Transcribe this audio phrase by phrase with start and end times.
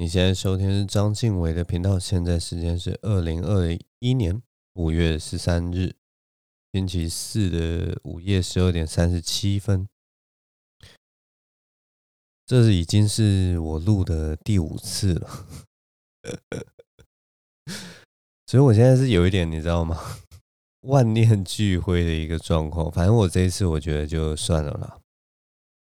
[0.00, 4.42] 你现在收听是章晋唯的频道，现在时间是二零二一年
[4.72, 5.94] 五月十三日
[6.72, 9.86] 星期四的午夜十二点三十七分。
[12.46, 15.46] 这是已经是我录的第五次了，
[18.46, 20.00] 所以我现在是有一点，你知道吗？
[20.88, 22.90] 万念俱灰的一个状况。
[22.90, 24.98] 反正我这一次我觉得就算了啦。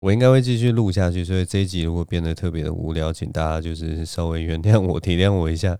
[0.01, 5.79] 我应该会继续录下去，所以这一集如果变得特别的无聊，请大家就是稍微原谅我、体谅我一下。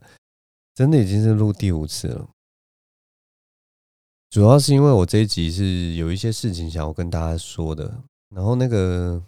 [0.74, 2.30] 真的已经是录第五次了，
[4.30, 9.22] 主要是因为我这一集是有一些事情想要跟大家说的，然后那个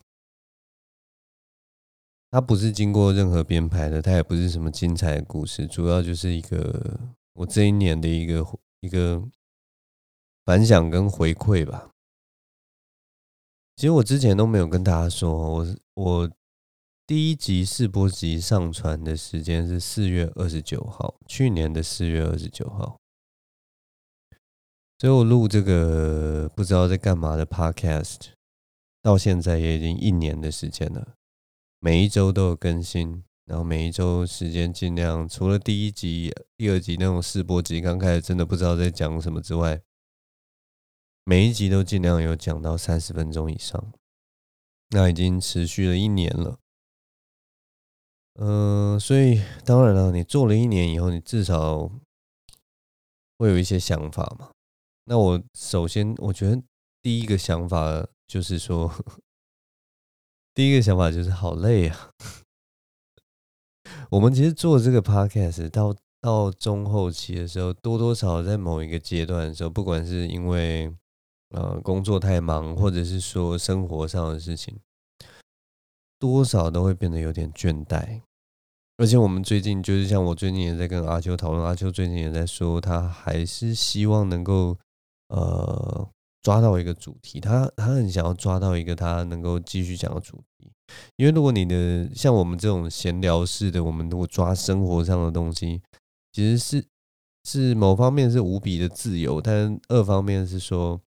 [2.31, 6.97] 它不是经过任何编排的，它也不是什么精彩的故事，主要就是一个
[7.33, 8.45] 我这一年的一个
[8.79, 9.21] 一个
[10.45, 11.92] 反响跟回馈吧。
[13.75, 16.31] 其实我之前都没有跟大家说，我我
[17.07, 22.99] 第一集试播集上传的时间是四月二十九号，去年的四月二十九号。
[24.99, 28.27] 所以我录这个不知道在干嘛的 Podcast，
[29.01, 31.15] 到现在也已经一年的时间了，
[31.79, 39.81] 每一周都有更新，然后每一周时间尽量除了第一集、第二集那种试播集刚开始真的不知道在讲什么之外。
[41.25, 43.93] 每一集都尽量有讲到三十分钟以上，
[44.89, 46.59] 那已经持续了一年了。
[48.39, 51.89] 嗯、所以当然了，你做了一年以后，你至少
[53.37, 54.51] 会有一些想法嘛。
[55.05, 56.61] 那我首先，我觉得
[57.01, 58.91] 第一个想法就是说，
[60.53, 62.11] 第一个想法就是好累啊。
[64.09, 70.93] 我们其实做这个 podcast 到到中后期的时候，多多少少在某一个阶段的时候，不管是因为
[71.53, 74.75] 呃，工作太忙，或者是说生活上的事情，
[76.17, 78.21] 多少都会变得有点倦怠。
[78.97, 84.75] 而且我们最近就是像我最近也在跟阿秋讨论，阿秋最近也在说，他还是希望能够
[85.27, 86.09] 呃
[86.41, 90.71] 抓到一个主题，他他很想要抓到一个他能够继续讲的主题。
[91.17, 95.83] 因为如果你的像我们这种闲聊式的，我们如果抓生活上的东西，
[96.31, 96.85] 其实是
[97.43, 100.99] 是某方面是无比的自由，但二方面是说。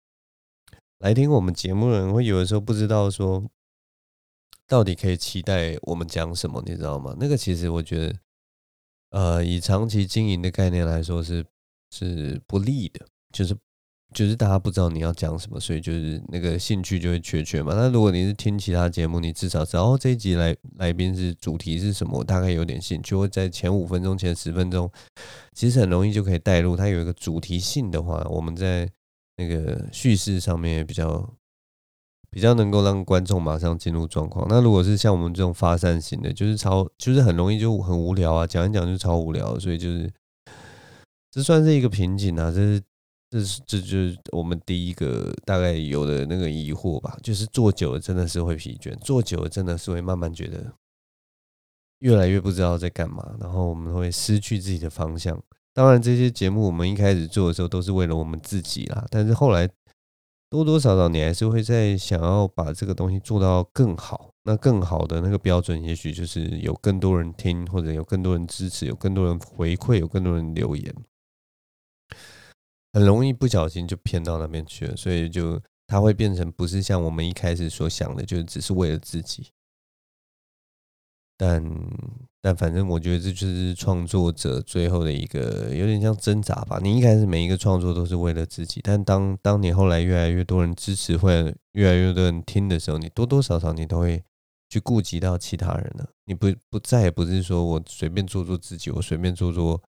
[1.06, 3.40] 来听我们节目的人会有的时候不知道说，
[4.66, 7.14] 到底可以期待我们讲什么，你知道吗？
[7.16, 8.18] 那个其实我觉得，
[9.10, 11.46] 呃，以长期经营的概念来说是
[11.92, 13.56] 是不利的，就是
[14.12, 17.72] 就是大家不知道你要讲什么，所以就是那个兴趣就会缺缺嘛。
[17.76, 23.14] 那如果你是听其他节目，你至少知道哦，这一集来来宾是主题是什么，大概有点兴趣。
[23.14, 24.90] 会在前五分钟、前十分钟，
[25.54, 26.76] 其实很容易就可以带入。
[26.76, 28.90] 它有一个主题性的话，我们在。
[29.36, 31.34] 那个叙事上面也比较
[32.30, 34.46] 比较能够让观众马上进入状况。
[34.48, 40.10] 那如果是像我们这种发散型的，就是超就是很容易就很无聊啊，讲一讲就超无聊，所以就是
[41.30, 42.50] 这算是一个瓶颈啊。
[42.50, 42.82] 这是
[43.28, 50.72] 这是这就是我们第一个大概有的那个疑惑吧，就是做久了真的是会疲倦，做久了真的是会慢慢觉得
[51.98, 55.42] 越来越不知道在干嘛，然后我们会失去自己的方向。
[55.76, 59.04] 当然，这些节目我们一开始做的时候都是为了我们自己啦。
[59.10, 59.68] 但是后来
[60.48, 64.30] 多多少少你还是会在想要把这个东西做到更好。
[64.44, 70.94] 那更好的那个标准，也许就是有更多人听，或者有更多人支持，有更多人回馈，有更多人留言。
[72.94, 79.48] 很容易不小心就偏到那边去了，所以就它会变成不是像我们一开始所想的，就只是为了自己。
[81.38, 81.62] 但
[82.40, 86.78] 但反正我觉得这就是创作者最后的一个有点像挣扎吧。
[86.82, 94.22] 你一开始每一个创作都是为了自己，但当当你后来越来越多人支持，或者越来越多人听的时候，你多多少少你都会
[94.70, 96.08] 去顾及到其他人了。
[96.24, 99.82] 你不不再也不是说我随便做做自己，我随便做做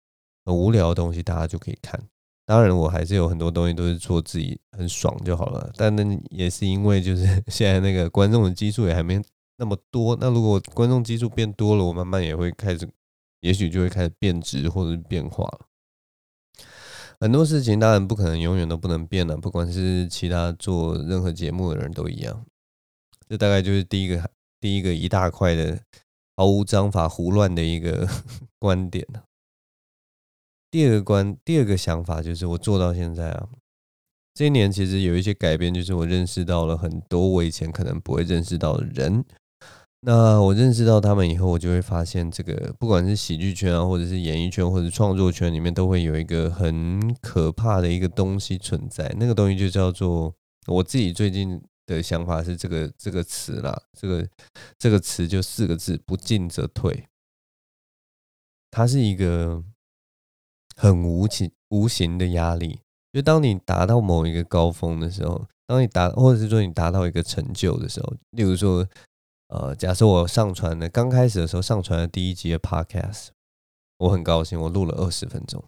[0.45, 1.99] 很无聊的东西，大家就可以看。
[2.45, 5.71] 当然，我还是有很多东西都是做自己很爽就好了。
[5.77, 9.23] 但那也是因为就是 现在那个观众的基数也还没。
[9.59, 12.89] 那么多，那如果观众基数变多了，我慢慢也会开始，
[13.41, 15.67] 也许就会开始变质或者是变化了。
[17.21, 22.47] 很多事情当然不可能永远都不能变了，不管是其他做任何节目的人都一样。
[23.29, 25.81] 这大概就是第一个第一个一大块的
[26.37, 28.09] 毫无章法胡乱的一个
[28.61, 29.05] 观点。
[30.71, 33.49] 第二个观，第二个想法就是我做到现在啊。
[34.35, 39.25] 这一年其实有一些改变，就是我认识到了很多我以前可能不会认识到的人。
[40.01, 49.13] 那我认识到他们以后，我就会发现，这个不管是喜剧圈啊，或者是演艺圈，或者创作圈里面，都会有一个很可怕的一个东西存在。
[49.19, 50.33] 那个东西就叫做
[50.67, 54.29] 我自己最近的想法是这个这个词啦，这个
[54.79, 57.09] 这个词就四个字：不进则退。
[58.71, 59.65] 它是一个
[60.77, 62.81] 很无情无形的压力。
[63.13, 68.87] 就当你达到某一个高峰的时候，当你达或者是说你达到一个成就的时候，例如说，
[69.49, 73.29] 呃，假设我上传的刚开始的时候上传了第一集的 Podcast，
[73.99, 75.65] 我很高兴，我录了二十分钟，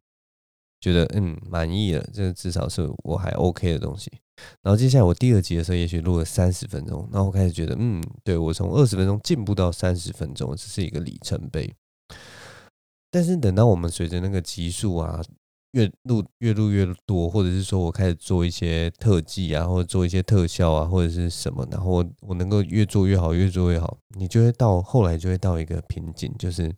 [0.81, 4.13] 觉得嗯满意了，这至少是我还 OK 的东西。
[4.63, 11.75] 然后接下来我第二集的时候，也许录了三十分钟，然后我开始觉得嗯，对，我从二十分钟进步到三十分钟，这是一个里程碑。
[13.11, 15.23] 但是等到我们随着那个集数啊。
[15.73, 26.75] 越录越录越多，或者是说我开始做一些特技啊，或者做一些特效啊，或者是什么，然后我，能够越做越好，越做越好，你就会到后来就会到一个瓶颈，就是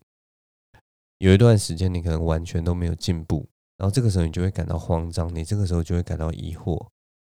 [1.18, 3.48] 有一段时间你可能完全都没有进步，
[3.78, 6.86] 然后这个时候你就会感到慌张，你这个时候就会感到疑惑，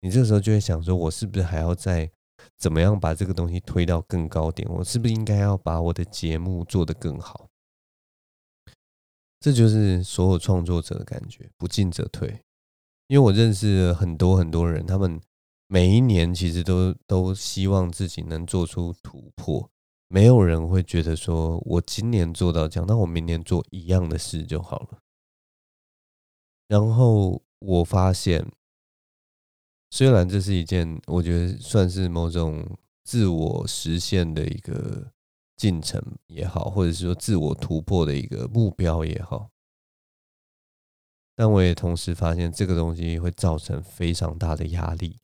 [0.02, 2.10] 你这个时候就会想说，我是不是还要再
[2.58, 4.68] 怎么样把这个东西推到更高点？
[4.72, 7.48] 我是不是应该要把我的节目做得更好？
[9.44, 12.30] 这就是所有创作者的感觉，不进则退。
[13.07, 15.19] 因为我认识了很多很多人，他们
[15.68, 19.69] 每一年其实都都希望自己能做出突破。
[20.07, 25.00] 没有人会觉得说，我今年做到这样，那我明年做一样的事就好了。
[26.69, 28.50] 然后我发现，
[29.89, 32.66] 虽然这是一件我觉得算是某种
[33.04, 35.12] 自我实现的一个。
[35.56, 39.50] 进程也好，或者是说自我突破的一个目标也好，
[41.36, 45.20] 但我也同时发现这个东西会造成非常大的压力，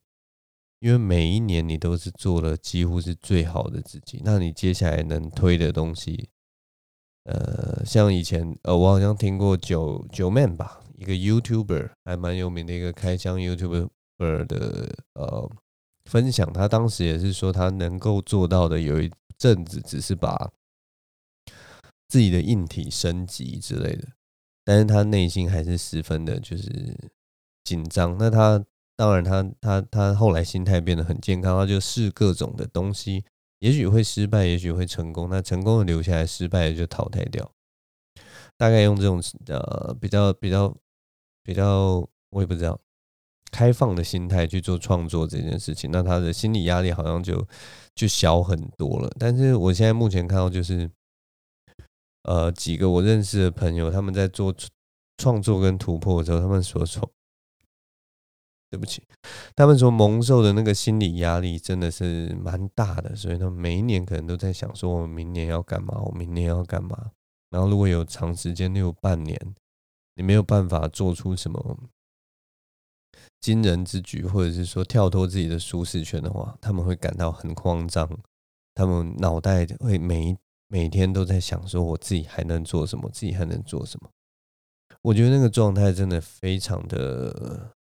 [0.78, 6.30] 因为每一年你都是做了几乎是最好的自己，那你接下来能推的东西，
[7.24, 15.50] 呃，像以前呃，我好像听过九九 man 吧，一个 YouTuber 还蛮有名的一个开箱 YouTuber 的呃
[16.04, 19.10] 分享，他当时也是说他能够做到的有一。
[19.40, 20.52] 阵子只是把
[22.08, 24.08] 自己的硬体升级之类的，
[24.64, 26.94] 但是他内心还是十分的，就是
[27.64, 28.18] 紧张。
[28.18, 28.62] 那他
[28.96, 33.24] 当然他，他他他后来心态变得很健康，他就试各种的东西，
[33.60, 35.30] 也许会失败，也许会成功。
[35.30, 37.50] 那成功的留下来，失败的就淘汰掉。
[38.58, 40.76] 大概用这种呃比较比较
[41.42, 42.78] 比较，我也不知道。
[43.50, 47.46] 开放的心态去做创作这件事情，那他的心理压力好像就
[47.94, 49.10] 就小很多了。
[49.18, 50.90] 但是我现在目前看到就是，
[52.22, 54.54] 呃，几个我认识的朋友，他们在做
[55.18, 57.10] 创作跟突破的时候，他们所受，
[58.70, 59.02] 对不起，
[59.56, 66.00] 他们所蒙受的那个心理压力真的是蛮大的，所以他们每一年可能都在想说，我明年要干嘛？
[66.00, 67.10] 我明年要干嘛？
[67.50, 69.36] 然后如果有长时间，例如半年，
[70.14, 71.78] 你没有办法做出什么。
[73.40, 78.06] 惊人之举，或者是说跳脱自己的舒适圈的话，他们会感到很慌张，
[78.74, 80.36] 他们脑袋会每
[80.68, 83.10] 每天都在想说：我自己还能做什么？
[83.10, 84.10] 自己还能做什么？
[85.02, 87.74] 我觉得那个状态真的非常的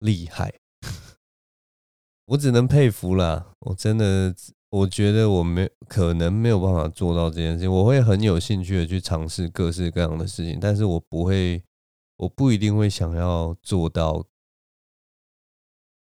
[0.00, 0.52] 厉害，
[2.26, 3.52] 我只能佩服啦。
[3.60, 4.34] 我真的，
[4.68, 7.72] 我觉得我没可能没有办法做到这件事情。
[7.72, 11.64] 我会很有兴趣的去尝试各式各样的事情，但是我不会，
[12.18, 14.22] 我不一定会想要做到。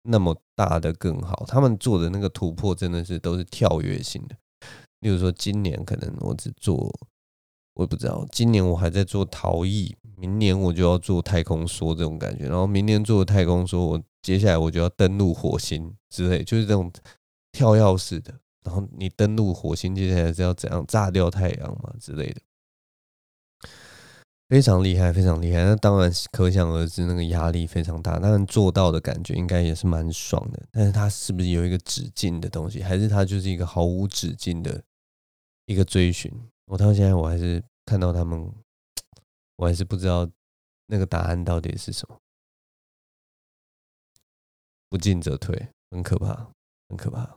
[0.02, 4.36] 那么大的更好，他们做的那个突破真的是都是跳跃性的。
[5.00, 6.92] 例如说，今年可能我只做，
[7.74, 16.92] 我不知道，今年我还在做陶艺，明年我就要做太空梭这种感觉，然后明年做太空梭，我接下来我就要登陆火星之类，就是这种
[17.52, 18.34] 跳跃式的。
[18.62, 22.40] 然后你登陆火星，接下来是要怎样炸掉太阳嘛之类的。
[24.50, 25.62] 非常厉害，非常厉害。
[25.62, 28.18] 那当然可想而知，那个压力非常大。
[28.18, 30.60] 当然做到的感觉应该也是蛮爽的。
[30.72, 34.82] 但是它是不是有一个止境的东西，还是它就是一个毫无止境的
[35.66, 36.32] 一个追寻？
[36.64, 38.52] 我到现在我还是看到他们，
[39.54, 40.28] 我还是不知道
[40.86, 42.18] 那个答案到底是什么。
[44.88, 46.50] 不进则退，很可怕，
[46.88, 47.36] 很可怕。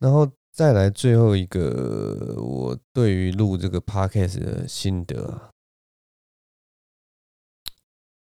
[0.00, 0.28] 然后。
[0.54, 5.50] 再来最后一个，我对于录这个 podcast 的心得啊，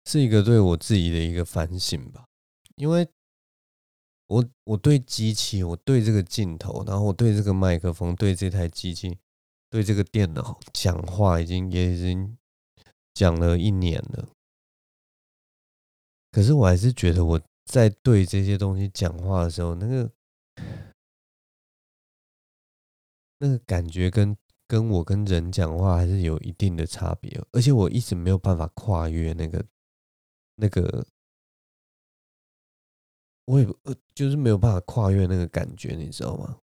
[0.07, 2.25] 是一个对我自己的一个反省吧。
[2.77, 3.07] 因为
[4.29, 9.19] 我我对机器，我对这个镜头，然后我对这个麦克风，对这台机器，
[9.69, 12.39] 对这个电脑讲话，已经也已经
[13.13, 14.27] 讲了一年了。
[16.31, 20.11] 可是我还是觉得我在对这些东西讲话的时候，那个。
[23.43, 24.37] 那个感觉跟
[24.69, 29.65] 跟我跟人讲话还是有一定的差别，而且我一直没有办法跨越那个
[30.55, 31.05] 那个，
[33.47, 36.61] 我也呃就是没有办法跨越那个感觉，你知道吗？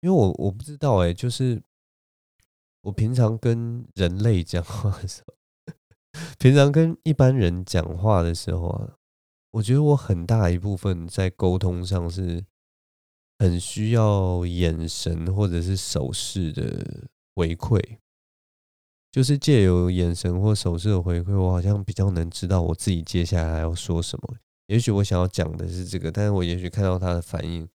[0.00, 1.60] 因为我我不知道哎，就是
[2.82, 5.34] 我平常跟人类讲话的时候，
[6.38, 8.96] 平常跟一般人讲话的时候啊，
[9.50, 12.44] 我觉得我很大一部分在沟通上是
[13.42, 17.98] 很需要眼神或者是手势的回馈，
[19.10, 24.36] 就是借由眼神或手势的回馈，我好像比较能知道我自己接下来要说什么。
[24.68, 27.68] 也许我想要讲的是这个，但是我也许看到他的反应，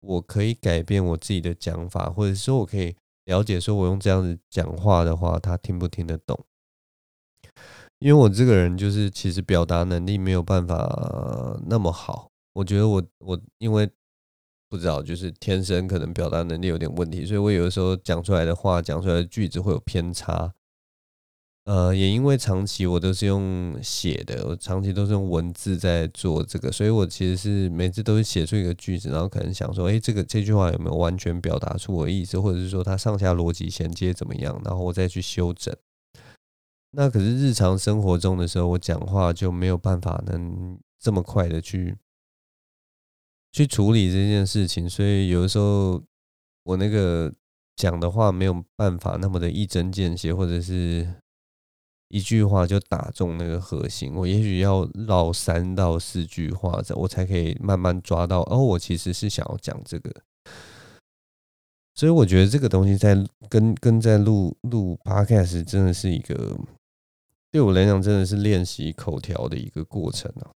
[0.00, 6.38] 我可以改变我自己的讲法，或者说我可以了解，说我用这样子讲话的话，他听不听得懂？
[8.00, 13.90] 因为我这个人就是其实表达能力没有办法那么好，我觉得我我因为
[14.74, 20.52] 不知道，就是天生可能表达能力有点问题，所以我有的时候讲出来的话，讲出来的句子会有偏差。
[21.66, 35.72] 呃，也因为长期我都是用写的，我长期都是用文字在做这个，所以我其实是每次都是写出一个句子，然后可能想说，诶，这个这句话有没有完全表达出我的意思，或者是说它上下逻辑衔接怎么样，然后我再去修整。
[36.90, 41.96] 那可是日常生活中的时候，我讲话就没有办法能这么快的去
[43.54, 46.02] 去处理这件事情，所以有的时候
[46.64, 47.32] 我那个
[47.76, 51.08] 讲的话没有办法那么的一针见血，或者是
[52.08, 54.12] 一句话就打中那个核心。
[54.16, 58.40] 我也许要绕三到四句话，我才可以慢慢抓到。
[58.50, 60.12] 哦，我其实是想要讲这个。
[61.94, 63.16] 所以我觉得这个东西在
[63.48, 66.58] 跟跟在录录 Podcast 真的是一个。
[67.52, 70.50] 对我来讲，真的是练习口条的一个过程啊！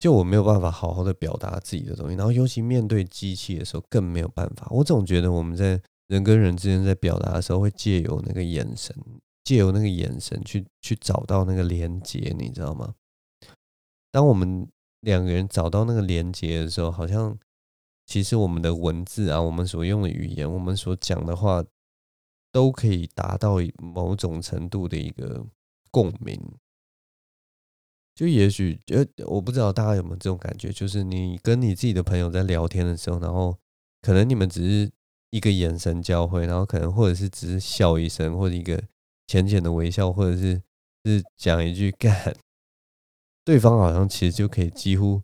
[0.00, 4.66] 就我没有办法好好的表达自己的东西，然后尤其面对机器的时候更没有办法。
[4.70, 8.96] 我总觉得我们在人跟人之间在表达的时候，会借由那个眼神，
[9.44, 12.94] 借由那个眼神去去找到那个连接，你知道吗？
[14.10, 14.66] 当我们
[15.02, 17.38] 两个人找到那个连接的时候，好像
[18.06, 21.64] 其实我们的文字啊，我们所用的语言，我们所讲的话。
[22.52, 25.46] 都可以达到某种程度的一个
[25.92, 26.36] 共鸣，
[28.20, 33.56] 就也许呃，我不知道大家有没有这种感觉，就是你跟你自己的朋友在聊天的时候，然后
[34.02, 34.92] 可能你们只是
[35.30, 38.78] 一个眼神交汇，然后可能或者是只是笑一声，或者一个
[39.26, 40.60] 浅浅的微笑，或者是
[41.06, 42.36] 是讲一句干，
[43.42, 45.22] 对方好像其实就可以几乎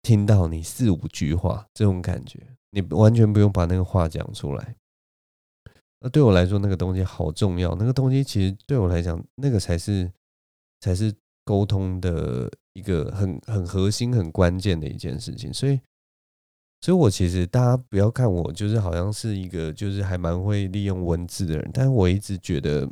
[0.00, 2.38] 听到你四五句话，这种感觉，
[2.70, 4.76] 你完全不用把那个话讲出来。
[5.98, 7.74] 那对我来说，那个东西好重要。
[7.74, 10.08] 那个东西其实对我来讲，那个才是
[10.78, 11.12] 才是
[11.48, 15.50] 沟通的一个很很核心、很关键的一件事情。
[15.50, 15.80] 所以，
[16.82, 22.86] 所以我其实大家不要看我，就是好像是一个就是还蛮会利用文字的人，但是我一直觉得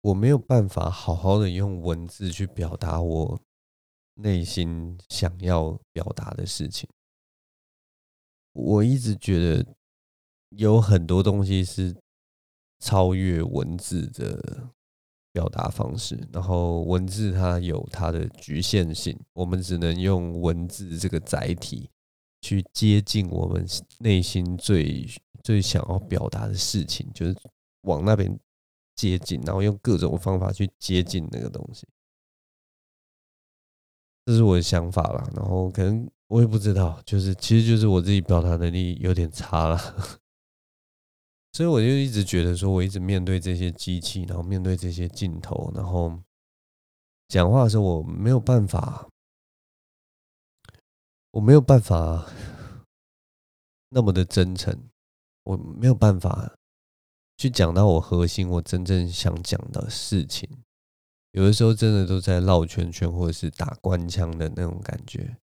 [0.00, 3.40] 我没有办法好好的用文字去表达我
[4.14, 6.90] 内心想要表达的事情。
[8.52, 9.64] 我一直觉得
[10.48, 11.94] 有很多东西是
[12.80, 14.70] 超越文字的
[15.32, 21.88] 表达方式，然后文字它有它的局限性，我们只能用文字这个载体
[22.40, 23.66] 去接近我们
[23.98, 25.08] 内心最
[25.42, 27.36] 最想要表达的事情，就是
[27.82, 28.38] 往那边
[28.94, 31.86] 接近，然后用各种方法去接近那个东西。
[34.26, 36.08] 这是我的想法啦，然后可能。
[36.30, 40.19] 我也不知道，就是其实就是我自己表达能力有点差了，
[41.52, 46.16] 所以我就一直觉得说，我一直面对这些机器，然后面对这些镜头，然后
[47.28, 49.08] 讲话的时候，我没有办法，
[51.32, 52.24] 我没有办法
[53.88, 54.88] 那么的真诚，
[55.42, 56.54] 我没有办法
[57.36, 60.48] 去讲到我核心，我真正想讲的事情，
[61.32, 65.36] 有的时候真的都在绕圈圈，或者是打官腔的那种感觉。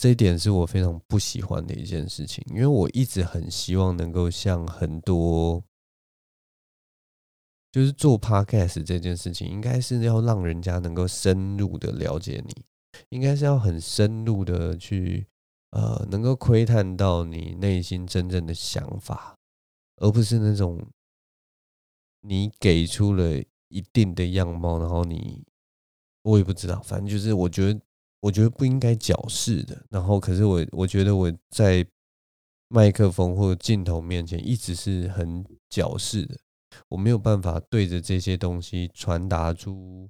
[0.00, 5.62] 这一点是我非常不喜欢的一件事情，因为我一直很希望能够像很多，
[7.70, 12.64] 就是做 podcast 这件事情，应该是要让人家能够深入的了解你，
[13.10, 15.26] 应该是要很深入的去，
[15.72, 19.36] 呃，能够窥探到你内心真正的想法，
[19.96, 20.82] 而不是那种
[22.22, 23.36] 你给出了
[23.68, 25.44] 一定的样貌，然后你，
[26.22, 27.78] 我也不知道，反正就是我觉得。
[28.20, 31.86] 我觉得不应该矫饰的，然后可是我我觉得我在
[32.68, 36.38] 麦克风或者镜头面前一直是很矫饰的，
[36.88, 40.08] 我没有办法对着这些东西传达出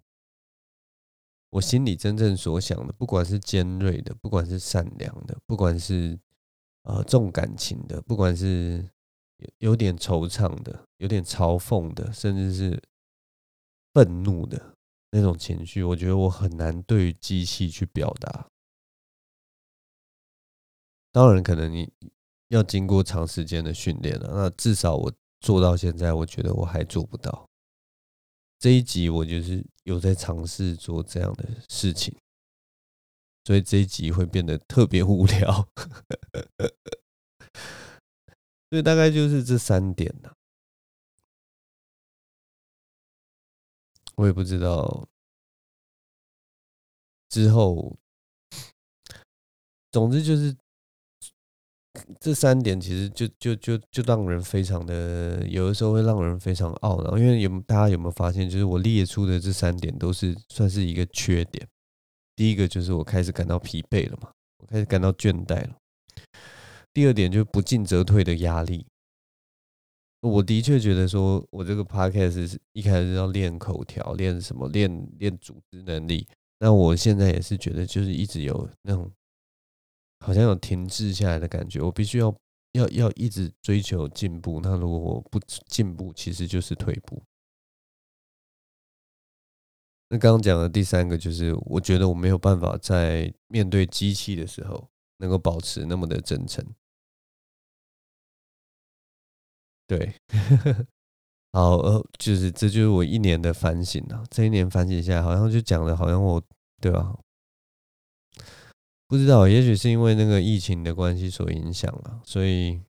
[1.50, 6.18] 我心里真正所想的，不管是尖锐的，不管是善良的，不管是
[6.82, 8.88] 呃重感情的，不管是
[9.58, 12.82] 有点惆怅的，有点嘲讽的，甚至是
[13.94, 14.76] 愤怒的。
[15.10, 18.46] 那种情绪，我觉得我很难对机器去表达。
[21.12, 21.90] 当然，可能你
[22.48, 24.30] 要经过长时间的训练了。
[24.32, 27.48] 那至少我做到现在，我觉得我还做不到。
[28.58, 32.16] 这一集我就是有在尝试做这样的事情，
[33.44, 35.68] 所以这一集会变得特别无聊。
[38.70, 40.32] 所以大概就是这三点了。
[44.20, 45.08] 我也不知道
[47.30, 47.96] 之后，
[49.90, 50.54] 总之就是
[52.20, 57.16] 这三点，其实就就就就让人非常的，有的时候会让人非常懊恼。
[57.16, 61.66] 因为有大家有没有发现，就是我列出的这三点都是算是一个缺点。
[62.36, 65.78] 第一个就是我开始感到疲惫了嘛，我开始感到倦怠了。
[66.92, 68.86] 第二点就是不进则退的压力。
[70.20, 76.28] 我的确觉得说，我这个 podcast 是一开始要练口条，练什么，练练组织能力。
[76.58, 79.10] 那我现在也是觉得，就是一直有那种
[80.18, 81.80] 好像有停滞下来的感觉。
[81.80, 82.34] 我必须要
[82.72, 84.60] 要要一直追求进步。
[84.62, 87.22] 那如果我不进步，其实就是退步。
[90.10, 96.62] 那刚刚讲的第三个就是，我觉得我没有办法在面对机器的时候，能够保持那么的真诚。
[99.90, 100.14] 对，
[101.52, 104.22] 好，呃，就是这就是我一年的反省啊。
[104.30, 106.40] 这一年反省下来，好像就讲了，好像我，
[106.80, 107.18] 对吧？
[109.08, 112.80] 不知道，也许是因为那个疫情的关系所影响了，所以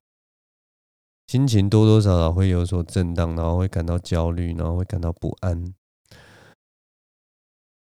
[1.26, 5.74] 心情多多少少会有所震荡，然后会感到焦虑，然后会感到不安。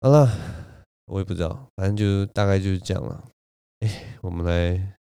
[0.00, 0.30] 好了，
[1.06, 3.24] 我也不知道，反正就大概就是这样了。
[3.80, 5.01] 哎，我们来。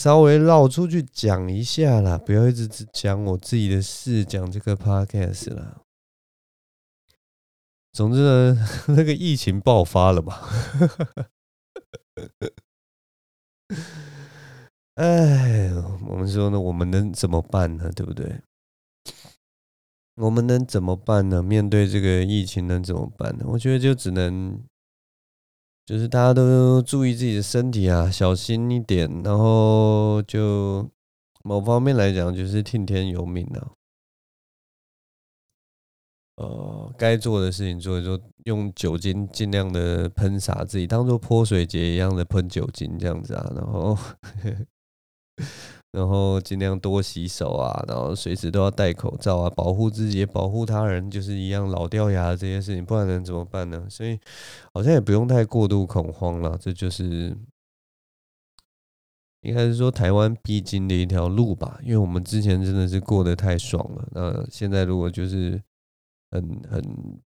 [0.00, 5.82] 稍微绕出去讲一下啦，不要一直只讲我自己的事，讲这个 podcast 啦。
[7.92, 10.40] 总之呢， 那个疫情爆发了嘛。
[14.94, 15.70] 哎，
[16.08, 17.92] 我们说呢，我们能怎么办呢？
[17.94, 18.40] 对不对？
[20.14, 21.42] 我们能怎么办呢？
[21.42, 23.44] 面对这个疫情能怎么办呢？
[23.48, 24.64] 我觉得就只能。
[25.90, 29.10] 就是大家都注意自己的身体啊，小心一点。
[29.24, 30.88] 然后就
[31.42, 33.72] 某方面来讲，就是听天由命啊。
[36.36, 43.52] 呃，该做的事情做一做，用酒精尽量的喷洒自己，当做泼水节一样的喷酒精这样子啊。
[43.56, 43.98] 然后。
[45.92, 53.86] 然后尽量多洗手啊，然后随时都要戴口罩啊，保护自己，保护他人，就是一样老掉牙的这些事情，不然能怎么办呢？
[53.90, 54.18] 所以
[54.72, 57.36] 好像也不用太过度恐慌了，这就是
[59.40, 61.80] 应该是说台湾必经的一条路吧。
[61.82, 65.60] 因为我们之前真的是过得太爽了，那现在如果就是
[66.30, 66.80] 很很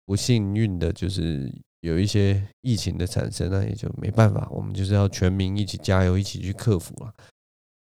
[0.06, 7.12] 不幸运的，就是有一些疫情的产生，那也就没办法，我们就是要全民一起加油，一起去克服了。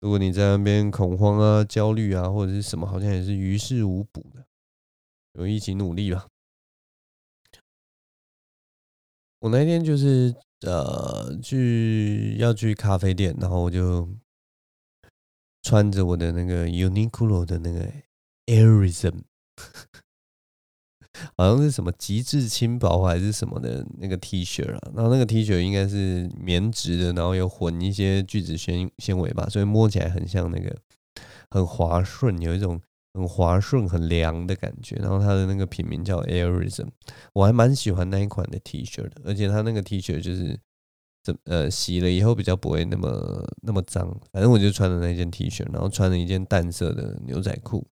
[0.04, 4.44] 如果你在那边恐慌啊、焦虑啊，或者是什么，好像也是于事无补的。
[5.32, 6.26] 我们一起努力吧。
[9.38, 10.36] 我那天就是
[10.66, 14.06] 呃去要去咖啡店，然后我就
[15.62, 17.90] 穿着我的那个 Uniqlo 的那个
[18.44, 19.22] Airism。
[21.36, 30.76] 好像是什么极致轻薄还是什么的那个 T 恤啊，然后那个 T 恤应该是棉质的，然后有混一些聚酯纤纤维吧，所以摸起来很像那个
[31.50, 32.80] 很滑顺，有一种
[33.12, 34.96] 很滑顺、很凉的感觉。
[34.96, 36.88] 然后它的那个品名叫 Airism，
[37.32, 40.58] 我还蛮喜欢那一款的 T 恤的，而且它那个 T 恤就是
[41.22, 44.08] 怎呃洗了以后比较不会那么那么脏。
[44.32, 47.86] 反正我就穿了那件 T 恤，然后穿了一件淡色的牛仔裤。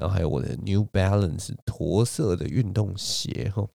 [0.00, 3.68] 然后还有我的 New Balance 驼色的运动鞋哈，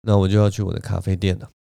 [0.00, 1.52] 那我就要去我的咖啡店了。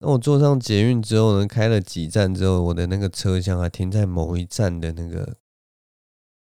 [0.00, 5.38] 那我坐上捷运之后呢，开了几站之后，我的那个车厢还停在某一站的那个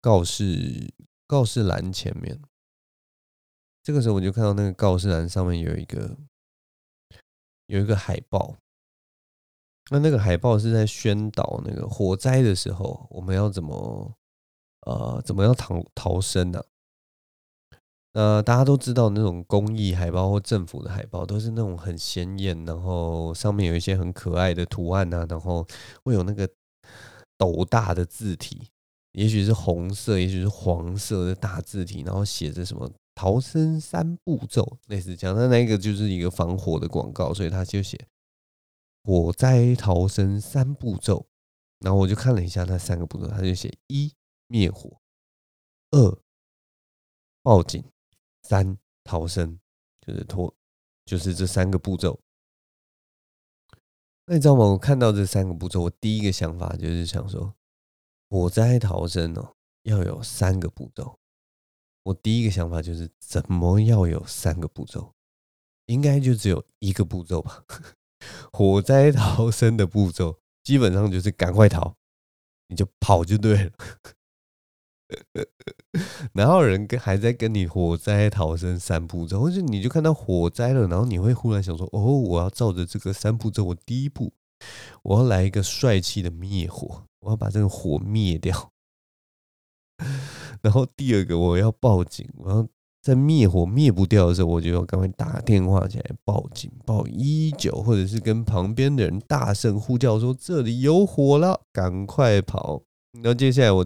[0.01, 0.95] 告示
[1.27, 2.41] 告示栏前面。
[3.83, 6.17] 这个时候我就看到那个告示栏上面有一个
[7.67, 8.59] 有一个海报。
[9.91, 14.17] 那那个海报是在宣导那个火灾的时候，我们要怎么
[14.87, 16.63] 呃怎么样逃逃生呢？
[18.13, 25.65] 呃，大家都知道那种公益海报或政府的海报都是那种很鲜艳，然后上面有一些很可爱的图案啊，然后
[26.03, 26.49] 会有那个
[27.39, 28.69] 斗大的字体，
[29.13, 35.37] 也许是红色，也许是黄色的大字体，然后写着什么逃生三步骤，类似这样。
[35.37, 37.97] 那那个就是一个防火的广告，所以他就写。
[39.05, 41.27] 火灾逃生三步骤，
[41.79, 44.13] 然后我就看了一下那三个步骤，他就写一
[44.51, 45.01] 灭火，
[45.93, 46.19] 二
[47.41, 47.85] 报警，
[48.43, 49.61] 三逃生，
[50.05, 50.53] 就是拖，
[51.05, 52.19] 就是这三个步骤。
[54.27, 54.65] 那你知道吗？
[54.65, 57.55] 我看到这三个步骤，我第一个想法就是想说，
[58.29, 61.21] 火灾逃生哦，要有三个步骤。
[62.03, 65.15] 我第一个想法就是，怎么要有三个步骤？
[65.87, 67.65] 应该就只有一个步骤吧？
[68.53, 71.95] 火灾逃生的步骤基本上就是赶快逃，
[72.67, 73.73] 你就跑就对了。
[76.35, 84.33] 然后人跟还在跟你火灾逃生三步骤，或者你就看到火灾了，然后你会忽然想说：“哦，我要照着这个三步骤，我第一步
[85.03, 88.71] 我要来一个帅气的灭火，我要把这个火灭掉。
[90.63, 92.67] 然后第二个我要报警，我要
[93.03, 102.83] 在灭火灭不掉的时候，我就要赶快打电话起来报警，报一一九，或者是跟旁边的人大声呼叫说这里有火了，赶快跑。
[103.15, 103.85] 然后接下来我。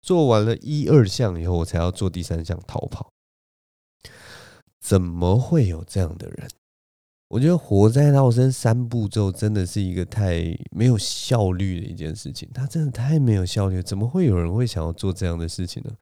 [0.00, 3.12] 做完了一二项以后，我才要做第三项逃跑。
[4.80, 6.48] 怎么会有这样的人？
[7.28, 12.48] 我觉得火灾逃生三步骤真的是一个太没有效率的一件事情。
[12.54, 15.92] 他真的太没有效率，怎么会有人会想要做这样的事情呢？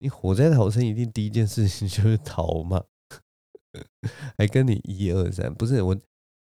[0.00, 2.82] 你火灾逃生一定第一件事情就是 逃嘛，
[4.38, 5.96] 还跟你一二三，不是我，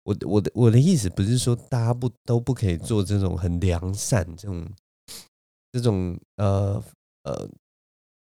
[0.03, 4.69] 我我的我的意思不是说大家不都不可以做这种很良善这种。
[5.71, 6.83] 这种呃
[7.23, 7.49] 呃，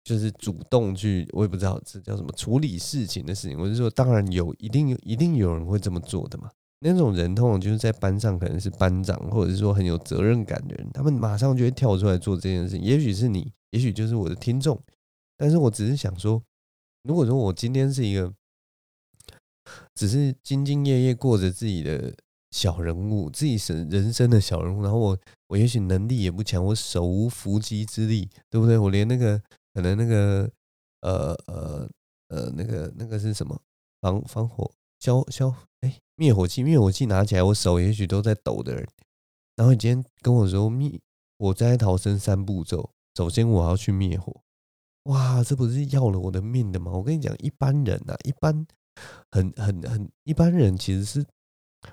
[0.04, 3.60] 就是主动去，我也不知道这叫什么处理事情的事情。
[3.60, 6.50] 我是说，当然有，一定，一定有人会这么做的嘛。
[6.80, 12.78] 那种人通常就是在班上可能是班长，或者是说很有责任感的人，他们马上就会跳出来做这件事。
[12.78, 14.82] 也许是你，也许就是我的听众，
[15.38, 16.42] 但是我只是想说，
[17.04, 18.34] 如果说我今天是一个，
[19.96, 22.13] 只是兢兢业业过着自己的。
[22.52, 25.15] 小人物，自己是人生的小人物，然后我
[25.49, 28.77] 我也许能力也不强，我手无缚鸡之力，对不对？
[28.77, 29.41] 我连那个
[29.73, 30.49] 可能那个
[31.01, 31.89] 呃呃
[32.27, 33.59] 呃那个那个是什么
[33.99, 38.88] 防防火消消哎灭火器灭火器拿起来，我手也许都在抖的人。
[39.55, 40.99] 然后你今天跟我说灭
[41.39, 44.41] 火灾逃生三步骤，首先我要去灭火，
[45.05, 46.91] 哇，这不是要了我的命的吗？
[46.91, 48.67] 我跟你讲，一般人呐、啊，一般
[49.31, 51.25] 很很很一般人其实是。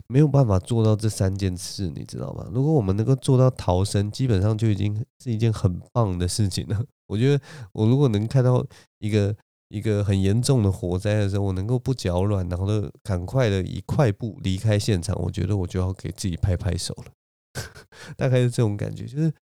[0.09, 2.49] 没有办法做到这三件事，你知道吗？
[2.53, 6.85] 如果我们能够做到逃生，基本上就已经是一件很棒的事情了。
[7.07, 8.67] 我觉得，我如果能看到
[8.99, 9.35] 一个
[9.69, 17.13] 一个很严重的火灾的时候，我能够不脚软，然后呢，赶快的以快步离开现场，我觉得我就要给自己拍拍手了。
[18.17, 19.33] 大概是这种感觉，就是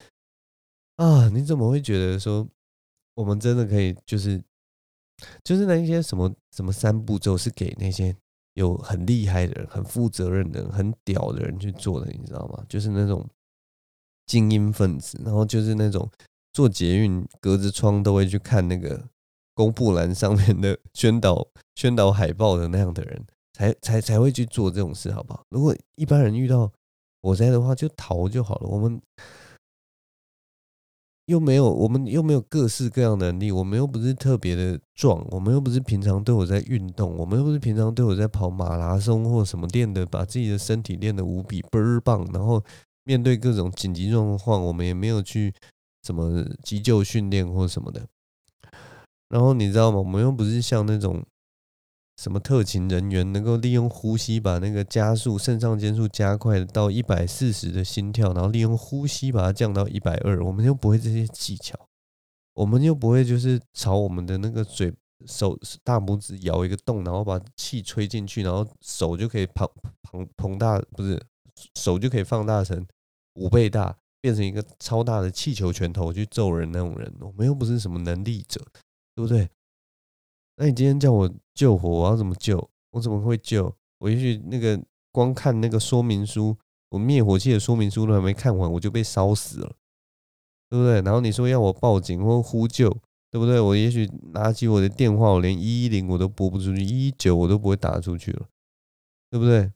[0.96, 2.46] 啊，你怎么会觉得说
[3.14, 4.42] 我们真的可以，就是
[5.42, 8.14] 就是那一些什么什么三步骤是给那些。
[8.54, 12.64] 有很厉害的人、很负责任的、很屌的人去做的，你知道吗？
[12.68, 13.24] 就是那种
[14.26, 16.10] 精英分子，然后就是那种
[16.52, 19.08] 做捷运隔着窗都会去看那个
[19.54, 25.44] 公布栏上面的宣导宣导海报的那样的人，才才才会去做这种事，好不好？
[25.50, 26.72] 如果一般人遇到
[27.22, 28.68] 火灾的话，就逃就好了。
[28.68, 29.00] 我们。
[31.26, 42.62] 又没有，我们又没有各式各样能力，我们又不是特别的壮，我们又不是平常都有在运动，我们又不是平常都有在跑马拉松或什么练的，把自己的身体练得无比倍儿棒，然后
[43.04, 45.52] 面对各种紧急状况，我们也没有去
[46.02, 48.06] 什么急救训练或什么的。
[49.28, 49.98] 然后你知道吗？
[49.98, 51.24] 我们又不是像那种。
[52.16, 60.44] 什么特勤人员能够利用呼吸把那个加速肾上腺素加快到一百四十的心跳，然后利用呼吸把它降到一百二？
[60.44, 61.76] 我们又不会这些技巧，
[62.54, 64.92] 我们又不会就是朝我们的那个嘴
[65.26, 69.68] 手大拇指咬一个洞，然后把气吹进去，然后手就可以膨
[70.02, 71.20] 膨膨大，不是
[71.74, 72.86] 手就可以放大成
[73.34, 77.12] 五倍大，变成一个超大的气球拳头去揍人那种人。
[77.20, 78.60] 我们又不是什么能力者，
[79.16, 79.48] 对不对？
[80.56, 82.70] 那你今天叫我救火，我要怎么救？
[82.90, 83.74] 我怎么会救？
[83.98, 86.56] 我也许那个光看那个说明书，
[86.90, 89.76] 我灭火器的说明书都还没看完，我就被烧死了，
[90.70, 91.02] 对不对？
[91.02, 92.88] 然后你说要我报警或呼救，
[93.30, 93.58] 对不对？
[93.58, 98.46] 我也许拿起我的电话，我连一一零我都拨不出去，一一九我都不会打出去了，
[99.30, 99.72] 对不对？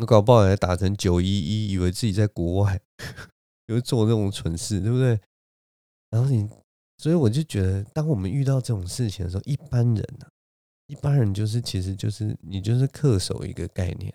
[0.00, 2.78] 我搞不好还打成九一一，以为自己在国外，
[3.66, 5.18] 就做这种蠢事，对不对？
[6.10, 6.46] 然后你。
[7.00, 10.28] 所以我就觉得，当我们遇到这种事情的时候，一般人呢、啊，
[10.86, 14.14] 一般人就是其实就是你就是恪守一个概念，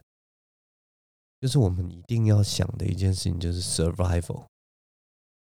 [1.41, 4.45] 就是我们一定要想的一件事情就是 survival。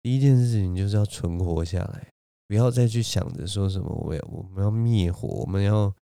[0.03, 2.11] 第一件事情就是要存活下来，
[2.47, 5.95] 不要再去想着说什么我要我们要灭火，我们要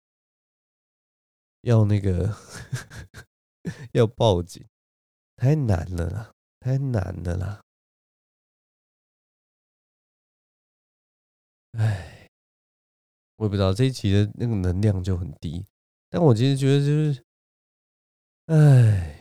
[1.61, 2.37] 要那个
[3.93, 4.63] 要报警，
[5.37, 7.64] 太难了啦，太难了啦。
[11.77, 12.27] 唉，
[13.37, 15.65] 我也不知道这一期的那个能量就很低，
[16.09, 17.23] 但我其实觉得就是
[18.45, 19.19] 唉，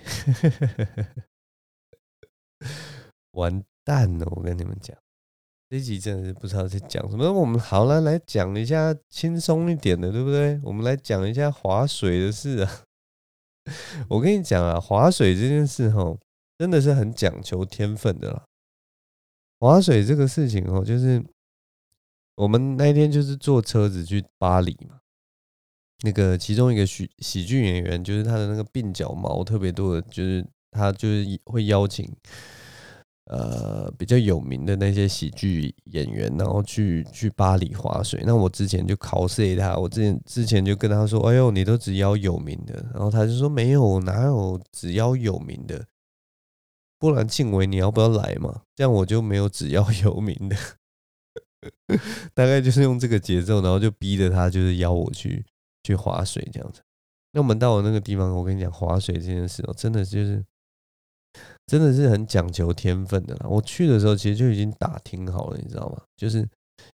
[3.32, 4.26] 完蛋了！
[4.36, 4.96] 我跟你们讲，
[5.68, 7.32] 这一集真的是不知道在讲什么。
[7.32, 10.60] 我们好了，来讲一下轻松一点的，对不对？
[10.62, 12.84] 我们来讲一下划水的事啊。
[14.08, 16.16] 我跟你讲啊，划水这件事哈，
[16.58, 18.44] 真的是很讲求天分的啦。
[19.58, 21.24] 划水这个事情哦，就是
[22.37, 24.99] 我们那天就是坐车子去巴黎嘛。
[26.03, 32.07] 那个其中一个喜喜剧演员，就是他的那个鬓角毛特别多的，就是他就是会邀请
[33.27, 38.23] 呃比较有名的那些喜剧演员，然后去去巴黎划水。
[38.27, 45.87] 那我之前就考试他，我之前之前就跟他说：“哎呦，你都只邀有名的。”然后他就说：“没有，哪有只邀有名的？
[46.99, 48.62] 不然庆伟你要不要来嘛？
[48.75, 50.57] 这样我就没有只邀有名的。”
[52.35, 55.44] 大概就是用这个节奏，然后就逼着他就是邀我去。
[55.87, 56.81] 去划水这样子，
[57.33, 60.42] 那我们到了那个地方，我跟你讲，划水这件事哦，真的就是，
[61.66, 63.46] 真的是很讲求天分的啦。
[63.46, 66.00] 我去的时候，其实就已经打听好了，你知道吗？
[66.16, 66.48] 就是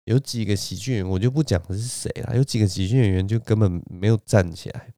[0.06, 4.92] 有几个喜剧演员，我就不讲是谁啦，有几个喜剧演员就根本没有站起来，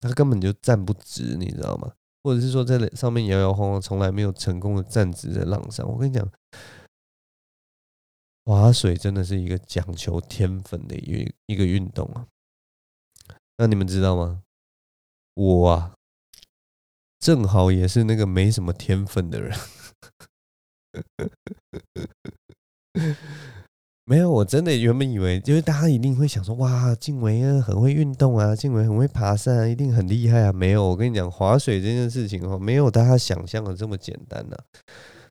[0.00, 1.90] 他根本就站不直，你知道吗？
[2.22, 5.84] 或者是说在上面摇摇晃晃，从来没有成功的站直在浪上。
[5.90, 6.24] 我跟你讲，
[8.48, 12.26] 划水真的是一个讲求天分的一一个运动啊。
[13.58, 14.40] 那你们知道吗？
[15.34, 15.92] 我啊，
[17.18, 19.54] 正好也是那个没什么天分的人。
[24.04, 30.52] 没有，我真的原本以为，就是大家一定会想说，哇，静维啊，很会运动啊，静维很会爬山啊，一定很厉害啊。
[30.52, 34.56] 没有，我跟你讲，划水这件事情哦，没有大家想象的这么简单呐。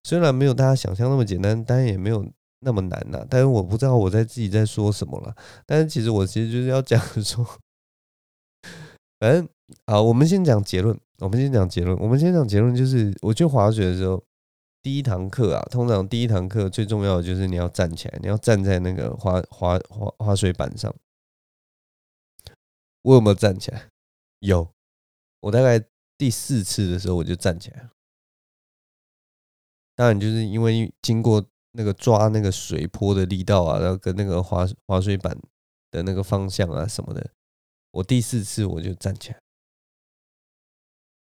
[0.03, 2.23] 虽然没有大家想象那么简单，但也没有
[2.59, 3.25] 那么难呐。
[3.29, 5.35] 但是我不知道我在自己在说什么了。
[5.65, 7.45] 但是其实我其实就是要讲说。
[9.19, 9.49] 反正
[9.87, 10.99] 好，我们先讲结论。
[11.17, 11.97] 我们先讲结论。
[11.97, 14.23] 我们先讲结论，就是我去滑雪的时候，
[14.83, 20.93] 第一堂课啊，通常第一堂课最重要的就是你要站起来，你要站在那个滑滑滑滑水板上。
[23.01, 23.89] 我有没有站起来？
[24.39, 24.69] 有。
[25.39, 25.83] 我大概
[26.17, 27.89] 第四次的时候我就站起来了。
[29.95, 35.37] 当然，就是因为经过那个抓那个水坡的力道啊，然后跟那个滑滑水板
[35.91, 37.31] 的那个方向啊什么的。
[37.91, 39.39] 我第四次我就站起来，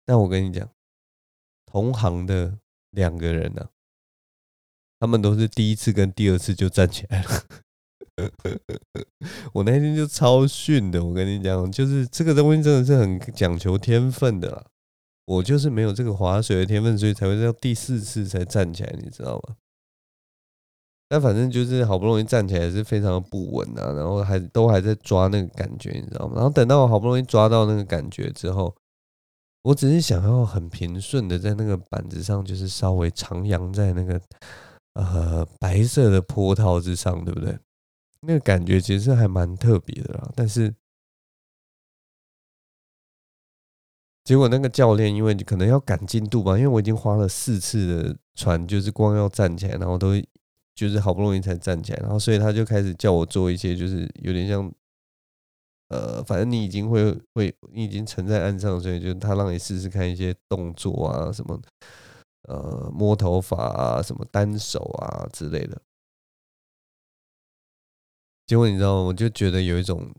[0.07, 0.69] 但我跟你讲，
[1.67, 2.59] 同行的
[2.91, 3.69] 两个人呢、
[4.99, 7.45] 他们都是第一次跟第二次就站起来了。
[9.55, 14.67] 我那天就超逊的，我跟你讲，就是这个东西真的是很讲求天分的啦。
[15.25, 19.57] 我就是没有这个划水的天分，所以才会到第四次才站起来，你知道吗？
[21.13, 26.37] 但反正就是好不容易站起来是非常的不稳啊，然后还都还在抓那个感觉，你知道吗？
[26.37, 28.75] 然后等到我好不容易抓到那个感觉之后，
[29.65, 34.19] 我只是想要很平顺的在那个板子上，就是稍微徜徉在那个
[34.95, 37.59] 呃白色的波涛之上，对不对？
[38.23, 40.31] 那个感觉其实还蛮特别的啦。
[40.35, 40.75] 但是
[44.25, 50.15] 结果那个教练因为你可能要赶进度吧，因为我已经花了四次的船，就是光要站起来，然后都。
[50.75, 54.73] 就是好不容易才站起来，然后所以他就开始叫我做一些，就是有点像，
[55.89, 61.61] 呃，反正你已经会会，你已经沉在岸上，所以就他让你试试看一些动作啊，什么，
[62.49, 65.81] 呃，摸头发啊，什么单手啊之类的。
[68.47, 69.03] 结果你知道吗？
[69.03, 70.11] 我就觉得有一种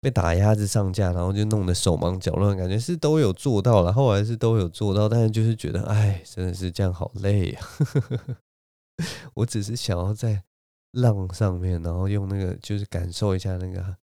[0.00, 7.60] 被打鸭子上架，然后就弄得手忙脚乱感觉，是都有做到了，后来是都有做到，但是就是觉得，哎，真的是这样好累呀。
[9.34, 10.42] 我只是想要在
[10.92, 13.96] 浪上面，然后用那个就是感受一下那个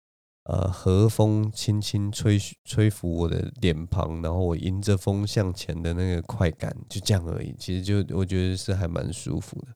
[0.45, 7.55] 呃和风轻轻吹吹拂我的脸庞，然后我迎着风向前的那个快感，就这样而已。
[7.59, 9.69] 其实就我觉得是还蛮舒服的。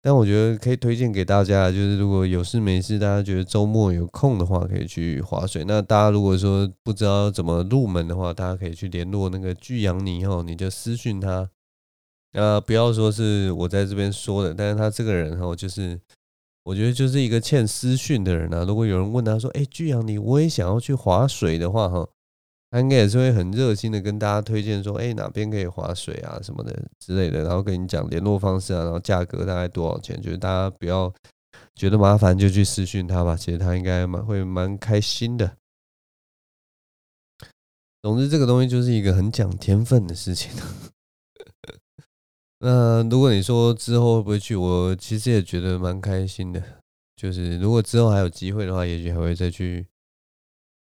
[0.00, 5.64] 但我觉得可以推荐给大家，就是如果有事没事，大家觉得周末有空的话，可以去划水。
[5.64, 11.50] 那大家如果说不知道怎么入门的话，大家可以去联络那个巨阳尼哦，你就私讯他。
[12.32, 15.98] 呃，不要说是我在这边说的，但是他这个人哈，就是
[16.62, 18.64] 我觉得就是一个欠私讯的人啊。
[18.64, 22.06] 如果有人问他说：“哎，巨阳，你我也想要去划水的话，哈，
[22.70, 27.44] 他应该也是会很热心的跟大家推荐说：哎，哪边可以划水啊，什么的之类的。
[27.44, 31.12] 然后跟你讲联络方式啊，然后价格大概多少钱，就是大家不要
[31.74, 33.34] 觉得麻烦就去私讯他吧。
[33.34, 35.56] 其实他应该蛮会蛮开心的。
[38.02, 40.52] 总之，这个东西就是一个很讲天分的事情。
[42.60, 46.82] 那如果你说之后会不会去，我其实也觉得蛮开心的。
[47.14, 49.86] 就是如果之后还有机会的话，也许还会再去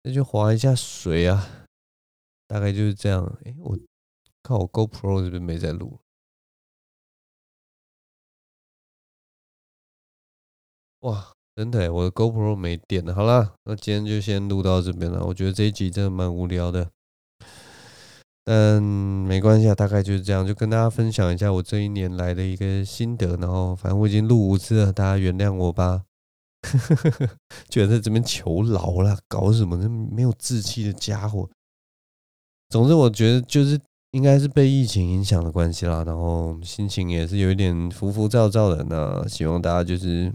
[0.02, 1.66] 再去划一下水啊。
[2.46, 3.24] 大概就是这样。
[3.44, 3.78] 哎，我
[4.42, 5.98] 看我 GoPro 是不是没在录？
[11.00, 13.14] 哇，真的，我的 GoPro 没电了。
[13.14, 15.24] 好啦，那今天就先录到这边了。
[15.26, 16.90] 我觉得这一集真的蛮无聊的，
[18.44, 23.36] 但没关系啊，大概就是这样，就跟大家分享一下我这一年来的一个心得。
[23.36, 26.02] 然后，反正我已经录五次了，大家原谅我吧。
[27.68, 29.80] 居然在这边求饶了，搞什么？
[29.80, 31.48] 这没有志气的家伙。
[32.68, 38.84] 总之，我觉得就是应该是被疫情影响的关系啦，然后心情也是有一点浮浮躁躁的。
[38.88, 40.32] 那希望大家就是。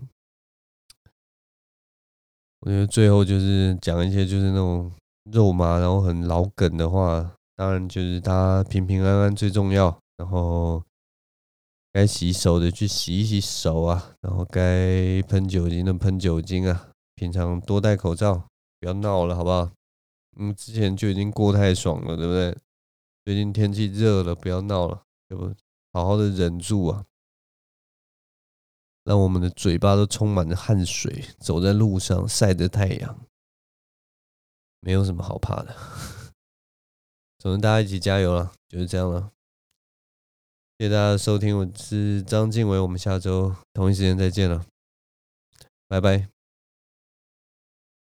[2.61, 4.91] 我觉得最后就是讲一些就是那种
[5.31, 7.33] 肉麻，然后很老梗的话。
[7.57, 9.99] 当然就是大家平平安安最重要。
[10.15, 10.83] 然后
[11.91, 16.89] 该洗手的去洗一洗手啊，然后该喷酒精的喷酒精啊。
[17.15, 18.47] 平常多戴口罩，
[18.79, 19.71] 不要闹了，好不好？
[20.37, 22.55] 嗯，之前就已经过太爽了，对不对？
[23.25, 25.51] 最近天气热了，不要闹了，要不
[25.93, 27.05] 好好的忍住啊。
[29.03, 33.19] 让我们的嘴巴都充满着汗水，走在路上晒着太阳，
[34.79, 35.75] 没有什么好怕的。
[37.47, 39.31] 我们，大家一起加油了，就是这样了。
[40.77, 44.65] 谢谢大家的收听，我是张静伟，我们下周同一时间再见了，
[45.87, 46.36] 拜拜。